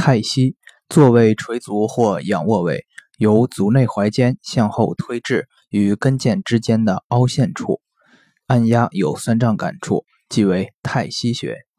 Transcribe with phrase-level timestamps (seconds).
[0.00, 0.56] 太溪
[0.88, 2.86] 坐位垂足或仰卧位
[3.18, 7.82] 由足内踝尖向后推至与跟腱之间的凹陷处。
[8.46, 11.69] 按压有酸胀感处即为太溪穴。